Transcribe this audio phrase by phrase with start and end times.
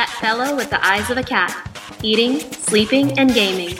[0.00, 1.54] that fellow with the eyes of a cat,
[2.02, 3.76] eating, sleeping, and gaming.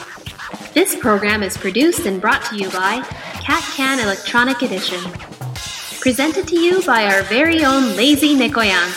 [0.75, 3.01] This program is produced and brought to you by
[3.41, 5.01] Cat Can Electronic Edition.
[6.01, 8.89] Presented to you by our very own Lazy Nekoyan,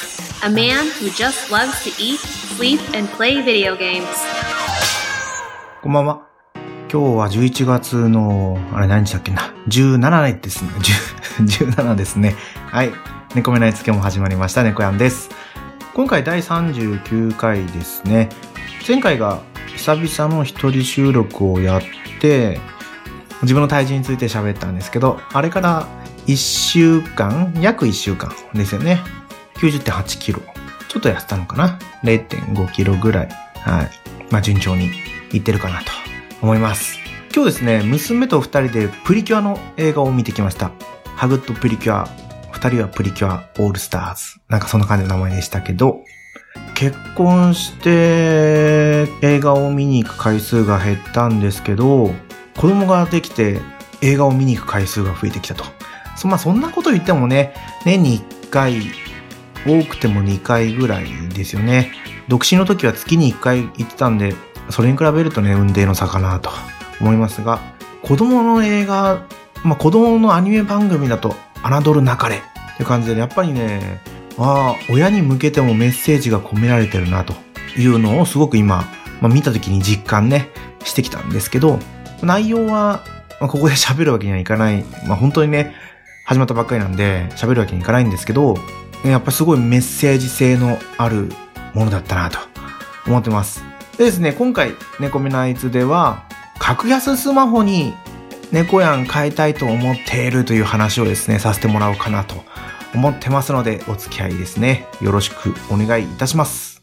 [0.43, 4.07] a man who just loves to eat, sleep, and play video games.
[5.81, 6.27] こんばんは。
[6.91, 9.53] 今日は11月の、あれ何日だっけな。
[9.67, 10.71] 17ですね。
[10.71, 12.35] 10 17ですね。
[12.71, 12.91] はい。
[13.35, 14.63] 猫目ないつけも始まりました。
[14.63, 15.29] 猫やんです。
[15.94, 18.28] 今回第39回ですね。
[18.86, 19.40] 前回が
[19.76, 21.82] 久々の一人収録をやっ
[22.20, 22.58] て、
[23.42, 25.86] 自分の体重について喋ったんですけど、あれから
[26.26, 29.02] 1週間、約1週間ですよね。
[29.58, 30.40] 90.8キロ。
[30.88, 33.28] ちょっと痩せたのかな ?0.5 キロぐらい。
[33.60, 33.90] はい。
[34.30, 34.90] まあ順調に
[35.32, 35.92] いってるかなと
[36.42, 36.98] 思います。
[37.32, 40.72] 今日ですね、娘と二人でプリキュアの映画を見てきました。
[41.14, 42.23] ハグッドプリキュア。
[42.54, 44.22] 二人はプリキュアオールスターズ。
[44.48, 45.98] なんかそんな感じの名前でしたけど、
[46.74, 52.14] 結婚して映画を見に行く回数が減ったんですけど、
[52.56, 53.60] 子供ができて
[54.02, 55.64] 映画を見に行く回数が増えてきたと。
[56.16, 58.80] そまあそんなこと言ってもね、年に1回、
[59.66, 61.90] 多くても2回ぐらいですよね。
[62.28, 64.34] 独身の時は月に1回行ってたんで、
[64.70, 66.50] それに比べるとね、運命の差かなと
[67.00, 67.58] 思いますが、
[68.02, 69.22] 子供の映画、
[69.64, 71.34] まあ子供のアニメ番組だと、
[71.64, 72.42] 侮るなかれ
[72.74, 74.00] って感じで、やっぱりね、
[74.38, 77.34] ああ、親に向けてもメッセージが込められてるなと
[77.78, 78.84] いうのをすごく今、
[79.20, 80.50] まあ、見た時に実感ね、
[80.84, 81.78] してきたんですけど、
[82.22, 83.04] 内容は、
[83.40, 84.84] まあ、ここで喋るわけにはいかない。
[85.06, 85.74] まあ、本当にね、
[86.24, 88.56] 始まったばっかりなんで喋るわけにいかないんですけど、
[89.04, 91.30] やっぱすごいメッセージ性のある
[91.74, 92.38] ものだったなと
[93.06, 93.62] 思ってます。
[93.98, 96.24] でですね、今回、猫目ナイツでは、
[96.58, 97.94] 格安スマホに
[98.50, 102.36] 猫やん変えたいと思っているという話をですね、させてもらおうかなと
[102.94, 104.86] 思ってますので、お付き合いですね。
[105.00, 106.74] よろしくお願いいたします。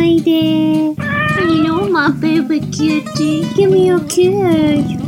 [0.00, 0.94] ないで You
[1.64, 3.44] know my baby cutie.
[3.54, 4.99] Give me a kiss.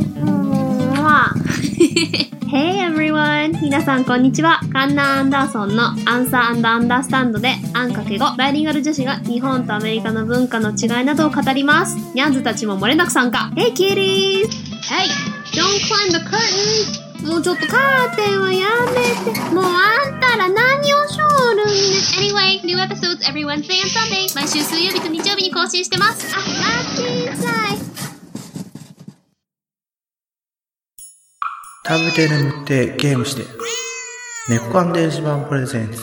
[3.73, 4.59] 皆さんこんにちは。
[4.71, 11.97] カンナ・アンダーソンのアンサー・アンダー・スタンドで、アンかけ語、バイリンガル女子が日本とアメリカの文化の違いなどを語ります。
[12.13, 13.51] ニャンズたちも漏れなく参加。
[13.55, 14.47] Hey kitties!
[14.83, 15.09] Hey!
[15.57, 17.27] Don't climb the curtain!
[17.27, 19.39] もうちょっとカーテンはやめて。
[19.55, 21.73] もうあんたら何をしょるんね。
[22.19, 24.35] Anyway, new episodes every Wednesday and Sunday.
[24.35, 26.31] 毎週水曜日と日曜日に更新してます。
[26.35, 26.43] あ、あ、
[26.95, 27.92] 小さい。
[31.95, 33.43] 食べて眠ってゲームして。
[34.49, 36.01] 猫アン電子版プレゼンツ。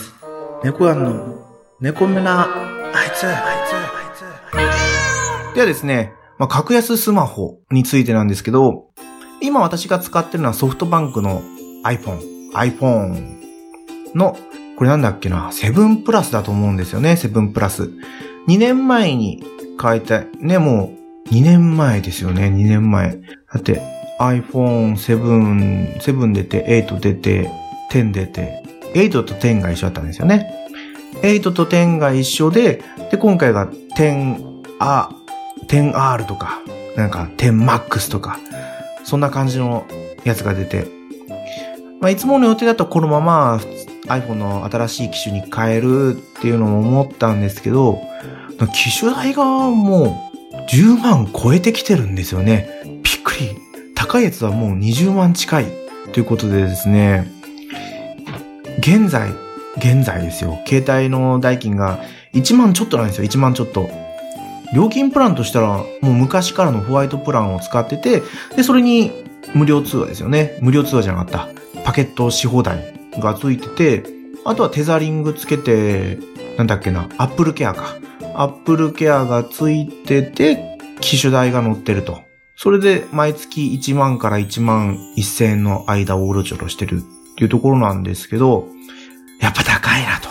[0.63, 1.45] 猫アンの
[1.81, 3.35] 猫目なあいつ、あい
[3.67, 3.75] つ、
[4.55, 4.61] あ
[5.49, 5.55] いつ。
[5.55, 8.85] ではですね、まあ、格安スマホについてなんですけど、
[9.41, 11.41] 今私が使ってるのはソフトバンクの
[11.83, 14.37] iPhone、iPhone の、
[14.77, 17.89] これなんだっけな、7プラスだと思うんですよね、7プラス。
[18.47, 19.43] 2年前に
[19.81, 20.93] 変えた、ね、も
[21.27, 23.17] う2年前ですよね、2年前。
[23.53, 27.49] だって、iPhone7、7出て、8出て、
[27.91, 30.53] 10出て、8と10が一緒だったんですよね。
[31.23, 33.67] 8と10が一緒で、で、今回が
[33.97, 35.09] 10、あ、
[35.67, 36.61] 10R とか、
[36.95, 38.39] なんか 10MAX とか、
[39.03, 39.87] そんな感じの
[40.23, 40.85] やつが出て、
[41.99, 43.59] まあ、いつもの予定だとこのまま
[44.07, 47.99] iPhone の新しい機種に変えるっていうのも思ったんですけど、
[48.73, 53.00] 機種代がもう10万超えてきてるんですよね。
[54.01, 55.65] 高いやつはもう20万近い
[56.11, 57.31] ということでですね、
[58.79, 59.29] 現在、
[59.77, 60.59] 現在ですよ。
[60.65, 62.03] 携帯の代金が
[62.33, 63.25] 1万ちょっとなんですよ。
[63.25, 63.91] 1万ちょっと。
[64.73, 68.23] 料金プランとしたら、もう昔からのホワイトプランを使ってて、
[68.55, 69.11] で、それに
[69.53, 70.57] 無料通話ですよね。
[70.61, 71.83] 無料通話じゃなかった。
[71.83, 74.03] パケットし放題がついてて、
[74.45, 76.17] あとはテザリングつけて、
[76.57, 77.95] なんだっけな、アップルケアか。
[78.33, 82.30] アップルケアがついてて、機種代が乗ってると。
[82.63, 87.01] それで毎月1万から1万1000円の間をうろちょろしてるっ
[87.35, 88.67] ていうところなんですけど、
[89.39, 90.29] やっぱ高いなと。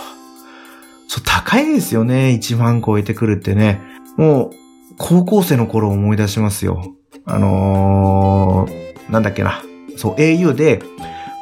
[1.09, 2.39] そう、高いですよね。
[2.41, 3.81] 1万超えてくるってね。
[4.15, 4.51] もう、
[4.97, 6.95] 高校生の頃を思い出しますよ。
[7.25, 9.61] あのー、なんだっけな。
[9.97, 10.81] そう、au で、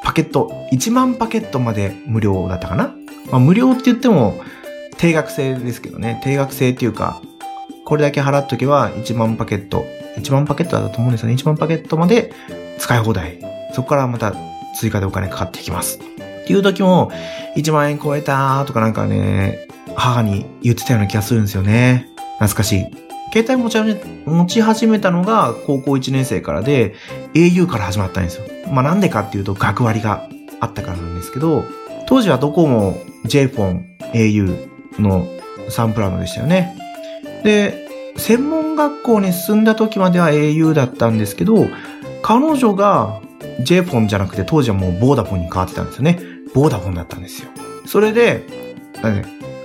[0.03, 2.95] パケット、1万パケットまで無料だったかな。
[3.30, 4.42] まあ、無料って言っても、
[4.97, 6.19] 定額制ですけどね。
[6.24, 7.21] 定額制っていうか、
[7.85, 9.85] これだけ払っとけば1万パケット、
[10.19, 11.36] 1万パケットだったと思うんですよね。
[11.36, 12.31] 1万パケットまで
[12.77, 13.39] 使い放題。
[13.74, 14.33] そこからまた
[14.80, 16.00] 追加でお金かかってきます。
[16.00, 17.12] っていう時も、
[17.56, 22.07] 1万円超えたとかなんかね、母に言ってたような気がするんですよね。
[22.39, 22.86] 懐かしい。
[23.31, 26.95] 携帯持ち始め持ち始めたのが高校1年生からで、
[27.33, 28.45] au から始まったんですよ。
[28.71, 30.27] まあなんでかっていうと、学割が
[30.60, 31.63] あったからなんですけど、
[32.07, 33.83] 当時はドコモ、JFON、
[34.13, 34.68] au
[35.00, 35.27] の
[35.69, 36.75] サンプラムでしたよね。
[37.44, 37.88] で、
[38.18, 41.68] 専門学校に進んだ時までは au だったんですけど、
[42.22, 43.22] 彼女が
[43.62, 46.20] JFON じゃなくて当時はもうボーダフォンに変わってたんですよね。
[46.54, 47.50] ボーダフォンだったんですよ。
[47.86, 48.46] それで、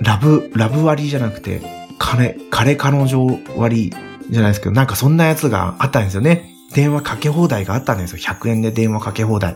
[0.01, 1.61] ラブ、ラブ割じゃなくて、
[1.97, 3.93] 彼、彼彼女割
[4.29, 6.51] じゃないですけど、なんかそんなやつがあったんですよね。
[6.73, 8.19] 電話かけ放題があったんですよ。
[8.19, 9.55] 100円で電話かけ放題。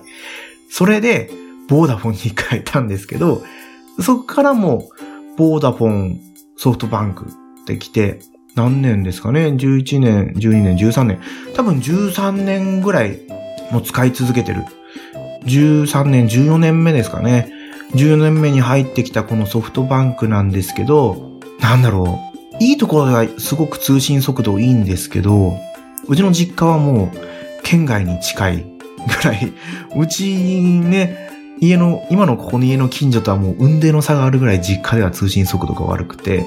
[0.69, 1.29] それで、
[1.67, 3.43] ボーダフォンに変えたんですけど、
[4.01, 4.89] そこからも、
[5.37, 6.19] ボーダフォン、
[6.55, 8.19] ソフトバンクって来て、
[8.59, 11.21] 何年ですかね ?11 年、12年、13年。
[11.55, 13.19] 多分13年ぐらい
[13.71, 14.65] も使い続けてる。
[15.45, 17.53] 13年、14年目ですかね。
[17.93, 22.19] 14年目に入ってきたこのソフトバンクなんですけど、なんだろ
[22.59, 22.63] う。
[22.63, 25.57] いいところではすごく通信速度いいんですけど、
[26.09, 27.17] うちの実家はもう
[27.63, 29.53] 県外に近いぐらい、
[29.95, 31.29] うちね、
[31.61, 36.45] 家の、今のここの家の近所とはもう運転の差があるぐらい実家では通信速度が悪くて、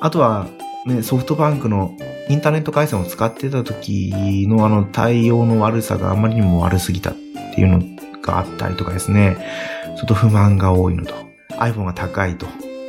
[0.00, 0.48] あとは
[0.86, 1.96] ね、ソフトバンクの
[2.28, 7.14] インターネット回線を使ってた時のあの対応の悪さがあまりにも悪すぎたっ
[7.54, 7.80] ていうの
[8.22, 9.36] があったりとかですね、
[9.96, 11.14] ちょっと不満が多いのと、
[11.58, 12.46] iPhone が高いと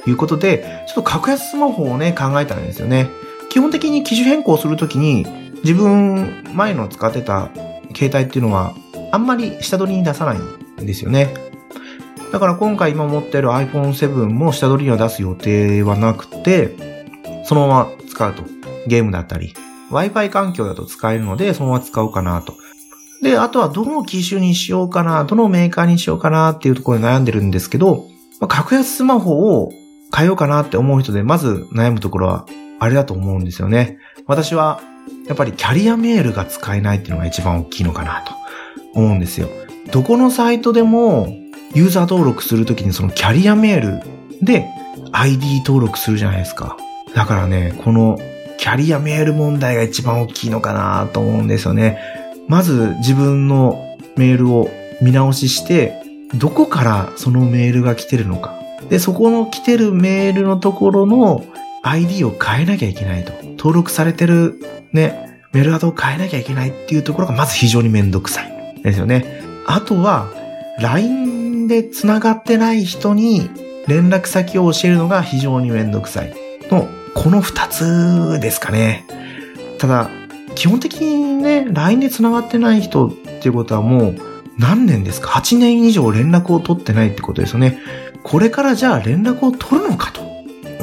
[0.07, 3.07] いうことで、ちょっと格安スマホをね、考えたんですよね。
[3.50, 5.25] 基本的に機種変更するときに、
[5.63, 7.50] 自分前の使ってた
[7.95, 8.75] 携帯っていうのは、
[9.12, 10.38] あんまり下取りに出さない
[10.83, 11.33] んですよね。
[12.33, 16.94] だから今回今持ってる iPhone7 も下取りには出す予定はなくて、
[17.45, 18.44] そのまま使うと。
[18.88, 19.53] ゲームだったり、
[19.92, 22.56] Wi-Fi 環境だと使えるので、そのまま使おうかなと。
[23.21, 28.06] で、あとはどの機種にしようかな、どのメーカーにしようかなっていうところで悩んでるんですけど、
[28.39, 29.71] まあ、格安スマホを
[30.15, 32.45] 変えようかなって思う人で、まず悩むところは、
[32.80, 33.97] あれだと思うんですよね。
[34.27, 34.81] 私は、
[35.27, 38.33] やっぱりキャリアメールが使えないっていうのが一番大きいのかなと
[39.00, 39.47] 思うんですよ。
[39.92, 41.27] どこのサイトでも、
[41.74, 44.65] ユーザー登録するときにそのキャリアメールで
[45.12, 46.77] ID 登録するじゃないですか。
[47.15, 48.19] だからね、この
[48.57, 51.97] キャリアメール問題が一番大きいのかなと思うんですよね。
[52.47, 54.69] まず自分のメールを
[55.01, 55.94] 見直しして、
[56.35, 58.53] どこからそのメールが来てるのか。
[58.89, 61.45] で、そこの来てるメールのところの
[61.83, 63.31] ID を変えなきゃいけないと。
[63.57, 64.59] 登録されてる
[64.91, 68.81] ね、メールアドを変えなきゃいけないっていうところがまず非常にめんどくさい。
[68.83, 69.41] ですよね。
[69.65, 70.27] あとは、
[70.79, 73.50] LINE で繋がってない人に
[73.88, 76.33] 連絡先を教えるのが非常にめんどくさい。
[76.69, 79.07] のこの二つですかね。
[79.79, 80.09] ただ、
[80.53, 84.15] 基本的にね、LINE で繋がってない人っていうことはもう
[84.59, 87.79] 何年ですか ?8 年以上連絡を取ってないってことですよね。
[88.23, 90.21] これからじゃあ連絡を取るのかと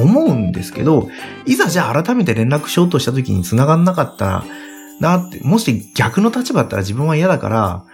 [0.03, 1.09] 思うんですけど、
[1.47, 4.45] いざじゃあ改めて連絡しようとした時に繋がんなかった、
[5.01, 7.85] なって、もし逆の立場だったら自分は嫌だから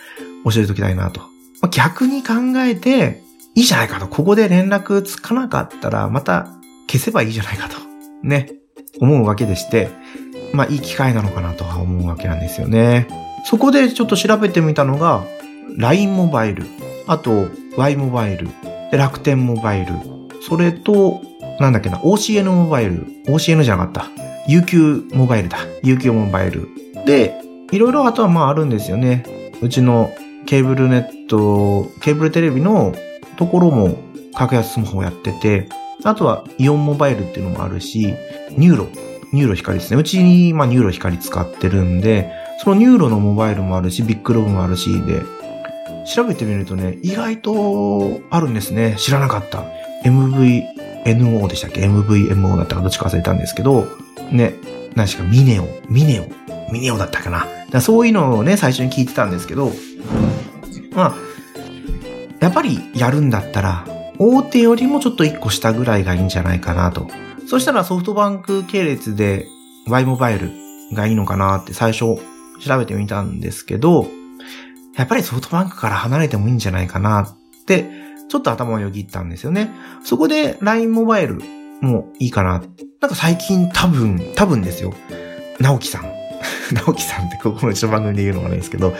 [0.44, 1.22] 教えておきたいなと。
[1.70, 3.22] 逆に考えて、
[3.54, 4.06] いいじゃないかと。
[4.06, 6.48] ここで連絡つかなかったら、また
[6.88, 7.87] 消せばいいじゃないかと。
[8.22, 8.50] ね、
[9.00, 9.88] 思うわけでして、
[10.52, 13.08] まあいい機会なのかなとは思うわけなんですよね。
[13.44, 15.24] そこでちょっと調べてみたのが、
[15.76, 16.64] LINE モバイル、
[17.06, 18.48] あと Y モバイル、
[18.92, 19.94] 楽天モバイル、
[20.48, 21.20] それと、
[21.60, 24.10] なんだっけな、OCN モバイル、OCN じゃなかった。
[24.48, 25.58] UQ モバイルだ。
[25.82, 26.68] UQ モバイル。
[27.04, 27.34] で、
[27.70, 29.24] いろいろあとはまああるんですよね。
[29.60, 30.10] うちの
[30.46, 32.94] ケーブルネット、ケーブルテレビの
[33.36, 33.98] ところも
[34.34, 35.68] 格安スマホをやってて、
[36.04, 38.14] あとはイオンモバイルっていうのもあるし、
[38.56, 40.00] NURO、NURO光ですね。
[40.00, 42.30] うちに、まあ、 NURO光使ってるんで、
[42.62, 45.22] その NUROのモバイルもあるし、 BIGLOBE もあるし、で、
[46.06, 48.96] 調べてみるとね、意外とあるんですね。
[48.98, 49.64] 知らなかった。
[50.04, 53.86] MVNO でしたっけ ?MVMO だったかどっちか忘れたんですけど、
[54.32, 54.54] ね、
[54.94, 57.46] 何しか mineo、mineo、mineoだったかな？
[57.70, 59.72] かそういうのをね、最初に聞いてたんですけど、
[60.92, 61.14] まあ、
[62.40, 63.84] やっぱりやるんだったら、
[64.18, 67.08] 大手よりもちょっと一個下ぐらいがいいんじゃないかなと。
[67.46, 69.46] そしたらソフトバンク系列で
[69.86, 70.50] Y モバイル
[70.92, 72.16] がいいのかなって最初
[72.60, 74.06] 調べてみたんですけど、
[74.96, 77.88] やっぱりソフトバンクから離れてもいいんじゃないかなって、
[78.28, 79.70] ちょっと頭をよぎったんですよね。
[80.04, 81.40] そこで LINE モバイル
[81.80, 82.62] もいいかな。
[83.00, 84.92] なんか最近多分、多分ですよ。
[85.60, 86.18] 直樹さん。
[86.74, 88.94] 直樹さんってここの一の番組で言うのがないですけど、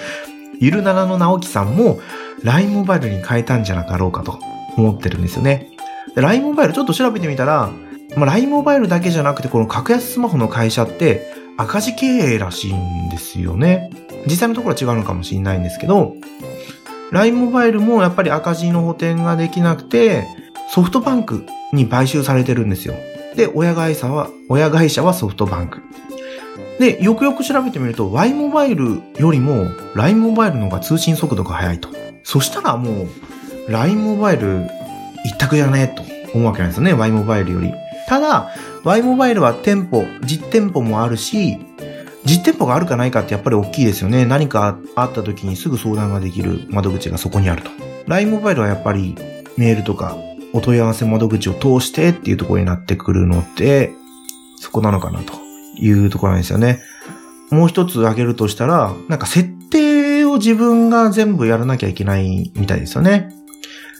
[0.60, 1.98] ゆるならの直樹さんも
[2.42, 4.38] LINE モバイルに変えたんじゃなかろうかと。
[4.80, 5.70] 思ってるんですよね。
[6.14, 7.70] で、LINE モバイルちょっと調べてみたら、
[8.16, 13.90] まあ、LINE モバイルだけじゃなくて、この格安スマホの会社って赤字経営らしいんですよね。
[14.26, 16.14] 実際のところは違うのかもしれないんですけど、
[17.11, 20.26] LINE モバイルもやっぱり赤字の補填ができなくて、
[20.70, 22.94] ソフトバンクに買収されてるんですよ。
[23.37, 25.80] で、親会社は、親会社はソフトバンク。
[26.78, 31.88] で、よくよく調べてみると、Y モバイルよりも LINE モバイルの方が通信速度が速いと。
[32.23, 33.06] そしたらもう、
[33.68, 34.66] LINE モバイル
[35.25, 36.02] 一択じゃねと
[36.34, 37.72] 思うわけなんですよね、Y モバイルより。
[38.06, 38.50] ただ、
[38.84, 41.58] Y モバイルは店舗、実店舗もあるし、
[42.25, 44.26] 実店舗があるかないかってやっぱり大きいですよね。
[44.26, 47.70] 何かあった時にすぐ相談ができる窓口がそこにあると。
[48.06, 49.14] LINE モバイルはやっぱり
[49.56, 50.16] メールとか
[50.52, 53.92] お問い合わせ窓口を通してっていうところになってくるので、
[54.56, 55.34] そこなのかなと
[55.76, 56.80] いうところなんですよね。
[57.50, 63.38] もう一つ挙げるとしたら、なんか設定を自分が全部やらなきゃいけないみたいですよね。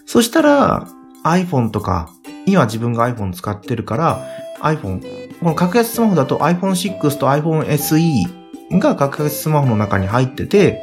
[0.09, 0.89] そしたら
[1.23, 2.09] iPhone とか、
[2.47, 4.25] 今自分が iPhone 使ってるから
[4.63, 5.03] iPhone、
[5.39, 10.83] この格安スマホだと iPhone6 と iPhone SE が格安スマホの中に入ってて、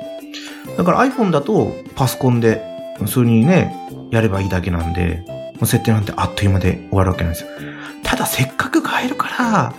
[0.77, 2.62] だから iPhone だとパソコンで
[3.00, 3.75] 普通にね、
[4.12, 5.25] やればいいだけなんで、
[5.62, 7.50] 設定なんてあっという間で終わるわけなんですよ。
[8.03, 9.74] ただせっかく変えるから、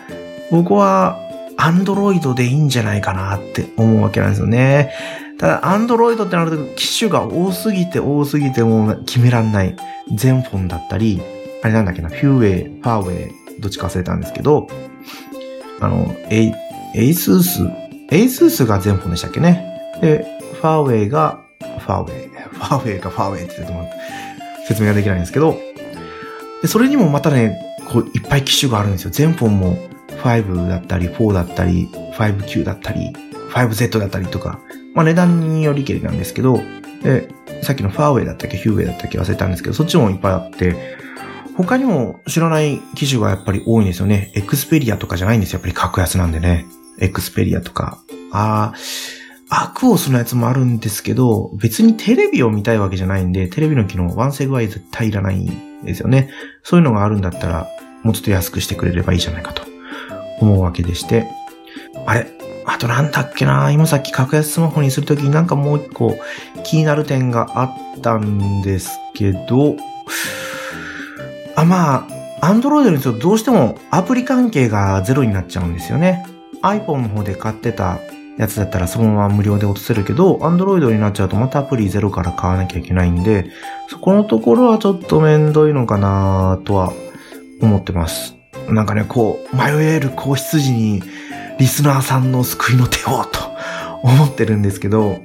[0.50, 1.20] 僕は
[1.58, 4.92] Android でいいんじゃないかなって思うわけなんですよね。
[5.38, 9.76] ただ Android ってなると機種が多すぎて多すぎてもう決めらんない。
[10.14, 11.20] ZenFoneだったり、
[11.62, 14.68] あれなんだっけな、フューウェイ、ファーウェイ、どっちか忘れたんですけど、
[15.80, 16.52] あの、エイ、
[16.94, 17.62] エイスース、
[18.10, 19.64] エイスースが ZenFoneでしたっけね。
[20.00, 23.90] で、ファーウェイが、ファーウェイ、ファーウェイかファーウェイって言っても
[24.68, 25.58] 説明ができないんですけど、
[26.62, 27.58] で、それにもまたね、
[27.90, 29.10] こう、いっぱい機種があるんですよ。
[29.10, 29.78] 全フォンも
[30.22, 33.12] 5だったり、4だったり、5Q だったり、
[33.52, 34.60] 5Z だったりとか、
[34.94, 36.60] まあ値段によりけりなんですけど、
[37.02, 37.28] で、
[37.62, 40.96] さっきのファーウェイだったっけ、ヒューウェイだったっけ忘れたんですけど、そっちもいっぱいあって、
[41.56, 44.30] 他にも知らない機種がやっぱり多いんですよね。
[44.34, 45.56] エクスペリアとかじゃないんですよ。
[45.56, 46.66] やっぱり格安なんでね。
[46.98, 47.98] エクスペリアとか。
[48.30, 48.74] あ
[49.48, 56.30] あ、アクオスのやつもあるんですけど、別にテレビを見たいわけじゃないんで、テレビの機能、ワンセグは絶対いらないんですよね。
[56.62, 57.68] そういうのがあるんだったら、
[58.02, 59.75] もうちょっと安くしてくれればいいじゃないかと
[60.40, 61.26] 思うわけでして。
[62.06, 62.26] あれ？
[62.68, 63.70] あとなんだっけな？
[63.70, 66.16] 今さっき格安スマホにするときになんかもう一個
[66.64, 69.76] 気になる点があったんですけど、
[71.54, 72.06] あ、ま
[72.40, 76.26] あ、アンドロイドにするとどうしてもアプリ関係がゼロになっちゃうんですよね。
[76.62, 77.98] iPhone の方で買ってた
[78.36, 83.50] やつだったらそのまま無料で落とせるけど、Android になっちゃうとまたアプリゼロから買わなきゃいけないんで、
[83.88, 86.92] そこのところはちょっとめんどいのかなとは
[87.62, 88.36] 思ってます。
[88.68, 91.02] なんかね、こう、迷える子羊に
[91.58, 93.40] リスナーさんの救いの手をと
[94.02, 95.20] 思ってるんですけど、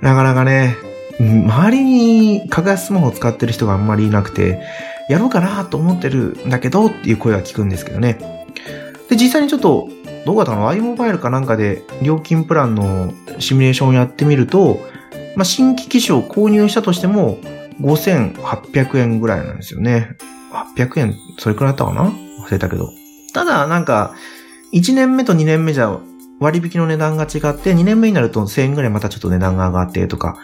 [0.00, 0.76] なかなかね、
[1.18, 4.60] 周りに格安スマホを使ってる人があんまりいなくて、
[5.08, 8.18] やろうかなと思ってるんだけどっていう声は聞くんですけどね。
[9.08, 9.88] で、実際にちょっと、
[10.24, 14.80] どうかな ?i モバイルかなんかで料金プランのシミュレーションをやってみると、
[15.36, 17.38] まあ、新規機種を購入したとしても、
[17.80, 20.16] 5800円ぐらいなんですよね。
[20.76, 22.25] 800円、それくらいだったかな？
[22.38, 22.92] 忘れたけど。
[23.32, 24.14] ただ、なんか、
[24.72, 25.98] 1年目と2年目じゃ
[26.40, 30.38] 割引の値段が違って、2年目になると1000円ぐらいまたちょっと値段が上がってとか、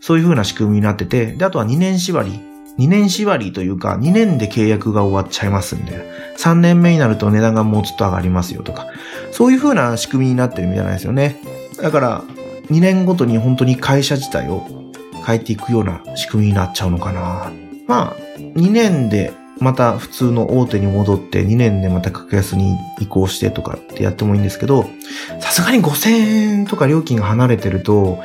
[0.00, 2.40] そういう風な仕組みになってて、で、あとは2年縛り。
[2.78, 8.86] 2年縛りというか、2年で契約が終わっちゃいますんで、3年目になると値段がもうちょっと上がりますよとか、
[9.30, 11.40] そういう風な仕組みになってるみたいなんですよね。
[11.80, 12.24] だから、
[12.70, 14.66] 2年ごとに本当に会社自体を
[15.24, 17.52] 変えていくような仕組みになっちゃうのかな。
[17.86, 24.84] まあ、2年でまた普通の大手に戻って2年でまた格安に移行してとかってやってもいいんですけど、
[25.40, 28.22] さすがに5000円とか料金が離れてると、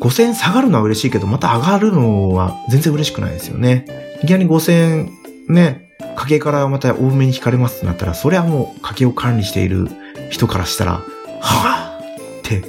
[0.00, 3.86] 5000円下がるのは嬉しいけど、また上がるのは全然嬉しくないですよね。
[4.22, 5.10] いきなり5000円
[5.48, 9.88] ね、家計からまた多めに引かれますってなったら、それはもう家計を管理している
[10.30, 11.02] 人からしたら、
[11.40, 12.62] はぁって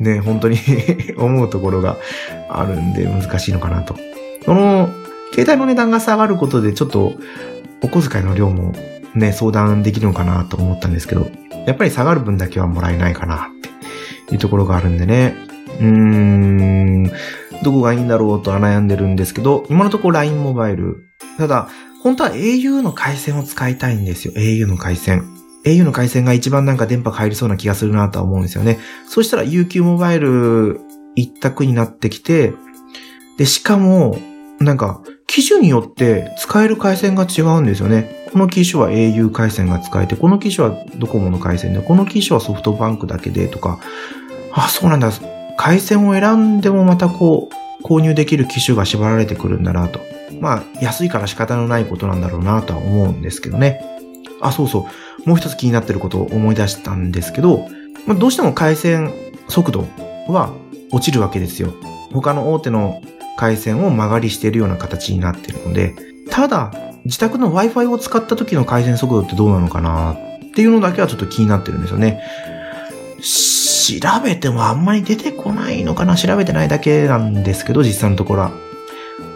[0.00, 0.58] ね、本当に
[1.16, 1.96] 思うところが
[2.48, 3.96] あるんで難しいのかなと。
[4.44, 4.90] その、
[5.32, 7.14] 携帯の値段が下がることでちょっと
[7.82, 8.72] お小遣いの量も
[9.14, 11.30] ね、相談できるのかなと思ったんですけど、
[11.66, 15.34] やっぱり下がる分だけはもらえないかなっていうところがあるんでね。
[15.80, 17.04] うーん、
[17.62, 21.04] どこがいいんだろうと悩んでるんですけど、今のところ LINE モバイル。
[21.38, 21.68] ただ、
[22.02, 24.34] 本当は au の回線を使いたいんですよ。
[24.34, 25.24] au の回線。
[25.64, 28.78] au の回線が一番なんか電波が入りそうな気がするなとは思うんですよね。
[29.06, 30.80] そしたら UQ モバイル
[31.14, 32.52] 一択になってきて、
[33.38, 34.18] で、しかも、
[34.58, 38.28] なんか、機種によって使える回線が違うんですよね。
[38.30, 43.80] この機種は au 回線が使えて、この機種はドコモの回線で、この機種はソフトバンクだけでとか、
[44.52, 45.10] あ、そうなんだ。
[45.56, 47.48] 回線を選んでもまたこ
[47.80, 50.00] う、購入できる機種が縛られてくるんだなと。
[50.38, 53.82] まあ、安いから仕方のないことなんだろうなとは思うんですけどね。
[54.42, 54.86] あ、そうそ
[55.24, 55.28] う。
[55.28, 57.68] もう一つ気になってることを思い出したんですけど、
[58.06, 59.14] まあ、どうしても回線
[59.48, 59.86] 速度
[60.28, 60.52] は
[60.90, 61.72] 落ちるわけですよ。
[62.12, 63.00] 他の大手の
[63.36, 65.94] 回線を曲がりしているような形になっているので、
[66.30, 66.72] ただ、
[67.04, 70.18] 自宅の Wi-Fi を使った時の回線速度ってどうなのかなっ
[70.54, 72.22] ていうのだけはちょっと気になってるんですよね。
[73.20, 78.52] 調べてもあんまり出てこないのかな調べてないだけなんですけど、実際のところは。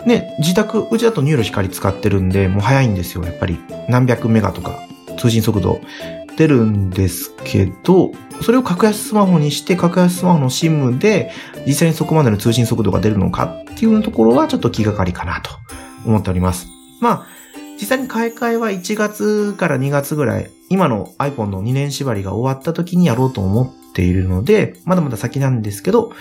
[0.04, 3.58] ね、自宅、うちだと NURO光使ってるんで、もう早いんですよ、やっぱり。
[3.88, 4.78] 何百メガとか、
[5.18, 5.80] 通信速度
[6.36, 8.12] 出るんですけど、
[8.42, 11.32] それを格安スマホにして、格安スマホの SIM で、
[11.66, 15.50] 実際にそこまでの通信速度が出るのかっていうところはちょっと気がかりかなと
[16.04, 16.68] 思っております。
[17.00, 17.26] まあ、
[17.78, 26.12] 実際に買い替えは1月から2月ぐらい、今の iPhone の2年縛りが終わった時にやろうと思っているので、まだまだ先なんですけど、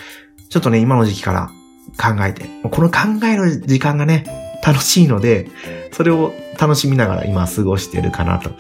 [0.50, 1.50] ちょっとね、今の時期から
[1.98, 4.26] 考えて、この考える時間がね、
[4.66, 5.50] 楽しいので、
[5.92, 8.52] それを楽しみながら今過ごしてるかなと。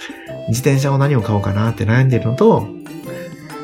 [0.47, 2.67] 自転車を何を買おうかなって悩んでるのと、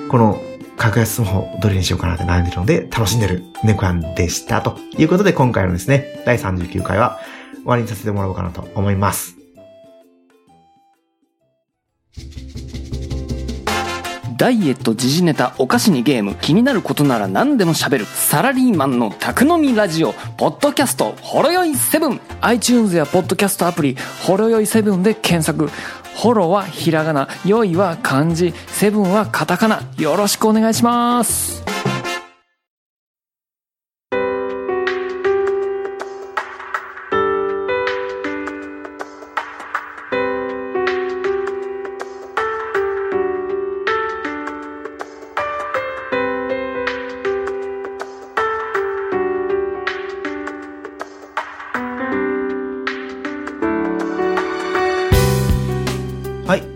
[0.10, 0.42] この
[0.78, 4.62] 格安スマホどれにしようかなって悩んでるので、楽しんでる猫やんでした。
[4.62, 7.20] ということで今回のですね、第39回は
[7.58, 9.38] 終わりにさせてもらおうかなと思います。
[14.42, 22.20] ダイエット、時事ネタ、お菓子にゲーム、気になることなら何でも喋る、サラリーマンの宅飲みラジオ、ポッドキャスト、ほろよい7。
[22.42, 25.70] iTunes やポッドキャストアプリ、ほろよい7で検索。
[26.16, 29.82] ホロはひらがな、良いは漢字、セブンはカタカナ。
[29.98, 31.71] よろしくお願いします。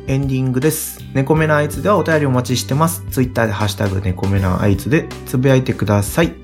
[0.07, 0.99] エンディングです。
[1.15, 3.03] 猫目のあいつではお便りお待ちしてます。
[3.09, 6.35] ツイッターでハッシュタグ猫目のあいつでつぶやいてください。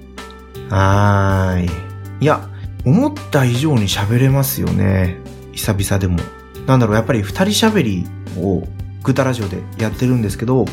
[0.70, 1.70] はーい。
[2.22, 2.50] いや、
[2.86, 5.18] 思った以上に喋れますよね。
[5.52, 6.18] 久々でも。
[6.66, 8.64] なんだろう、やっぱり二人喋りを
[9.04, 10.66] グタラジオでやってるんですけど、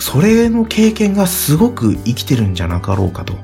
[0.00, 3.34] それの経験がすごく生きてるんじゃなかろうかと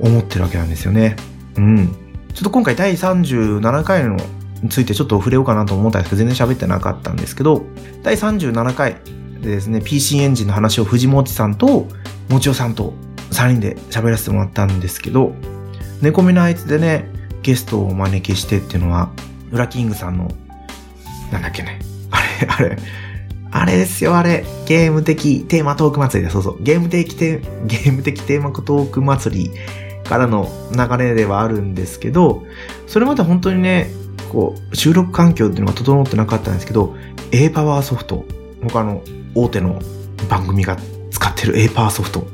[0.00, 1.16] 思ってるわけなんですよね。
[1.56, 1.88] うん。
[2.34, 4.18] ちょっと今回第37回の
[4.62, 7.64] についてちょっと触れようかなと思ったんですけど、全然喋ってなかったんですけど、
[8.02, 8.96] 第37回
[9.40, 11.88] でですね、PC エンジンの話を藤本さんと、
[12.28, 12.94] もちおさんと
[13.30, 15.34] 3人で喋らせてもらったんですけど、
[16.00, 17.08] 猫目のあいつでね、
[17.42, 19.10] ゲストをお招きしてっていうのは、
[19.50, 20.30] ウラキングさんの、
[21.32, 21.80] なんだっけね。
[22.10, 22.78] あれ、あれ、
[23.50, 24.44] あれですよ、あれ。
[24.66, 26.32] ゲーム的テーマトーク祭りだ。
[26.32, 26.62] そうそう。
[26.62, 29.50] ゲーム的テゲーム的テーマトーク祭り
[30.04, 32.44] からの流れではあるんですけど、
[32.86, 33.90] それまで本当にね、
[34.32, 36.96] こう、収録環境っていうのが整ってなかったんですけど、
[37.30, 38.24] A パワーソフト、
[38.62, 39.02] 他の
[39.34, 39.78] 大手の
[40.28, 40.78] 番組が
[41.10, 42.26] 使ってる A パワーソフト、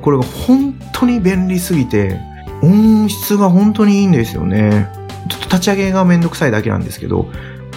[0.00, 2.18] これが本当に便利すぎて、
[2.62, 4.88] 音質が本当にいいんですよね。
[5.28, 7.28] ちょっと立ち上げがめんどくさいだけなんですけど、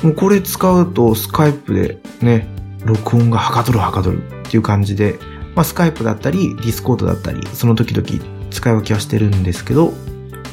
[0.03, 2.47] もうこれ使うとスカイプでね、
[2.85, 5.15] 録音がはかどるはかどるっていう感じで、
[5.55, 8.07] まあスカイプだったり、 Discord だったり、その時々
[8.51, 9.91] 使い分けはしてるんですけど、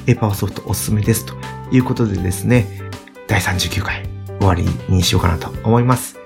[0.07, 1.35] A パワーソフトおすすめですと
[1.71, 2.86] いうことでですね、
[3.29, 4.09] 第39回
[4.39, 6.19] 終わりにしようかなと思います。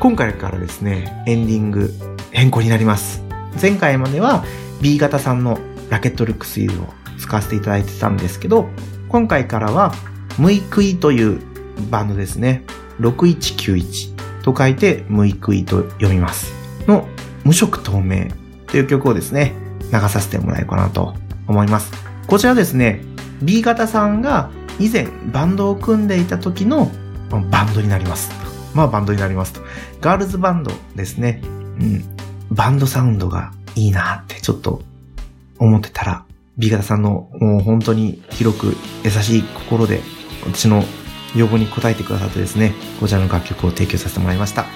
[0.00, 1.90] 今回からですね、エンディング
[2.30, 3.22] 変更になります。
[3.60, 4.44] 前回までは
[4.80, 6.88] B 型さんのラケットルックスイールを
[7.18, 8.68] 使わせていただいてたんですけど、
[9.08, 9.92] 今回からは、
[10.38, 11.40] ムイクイという
[11.90, 12.64] バンドですね。
[13.00, 16.52] 6191と書いて、ムイクイと読みます。
[16.86, 17.06] の、
[17.44, 18.26] 無色透明
[18.66, 19.54] という曲をですね、
[19.92, 21.14] 流させてもらえるかなと
[21.46, 21.92] 思います。
[22.26, 23.02] こちらですね、
[23.42, 26.90] B 型さんが以前バンドを組んでいた時の
[27.50, 28.30] バンドになります。
[28.74, 29.60] まあバンドになりますと。
[30.00, 31.40] ガールズバンドですね。
[31.44, 31.46] う
[31.84, 32.04] ん。
[32.50, 34.82] バンドサウンドがいいなってちょっと
[35.58, 36.24] 思ってたら、
[36.58, 40.00] B 型さんのもう本当に広く優しい心で
[40.44, 40.84] 私の
[41.34, 44.66] 要望に応えてくださってですね、こちらの楽曲を提供させてもらいました。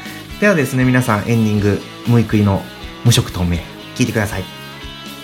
[0.40, 2.62] ではですね、皆さんエンディング、ムイクイの
[3.04, 3.58] 無色透明、
[3.94, 4.44] 聞いてください。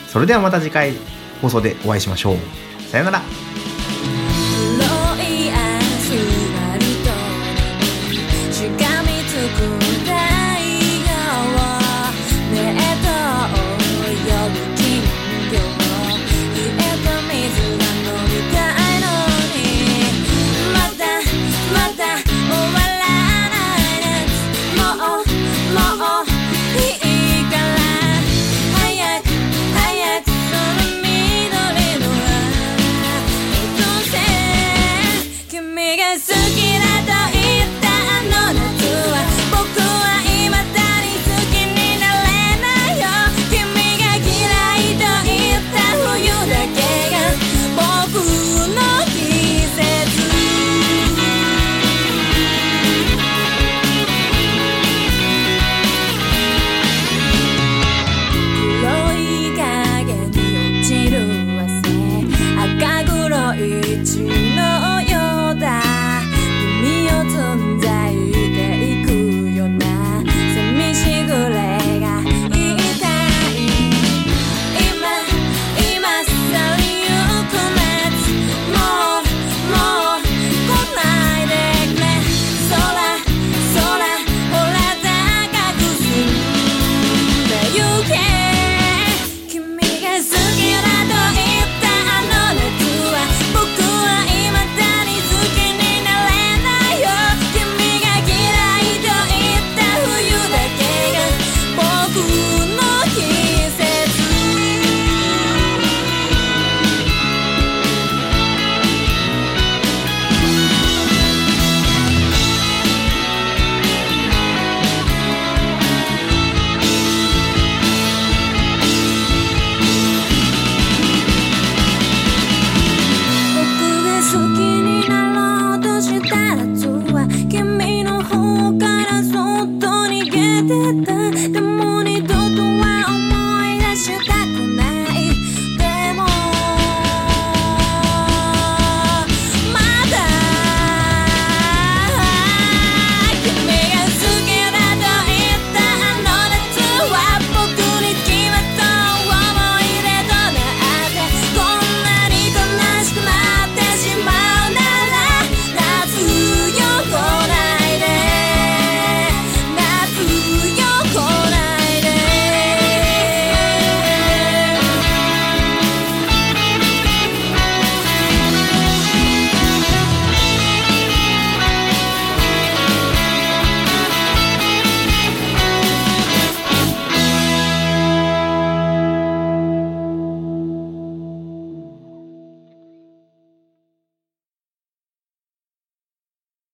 [0.09, 0.93] それではまた次回
[1.41, 2.37] 放送でお会いしましょう。
[2.91, 3.23] さよなら。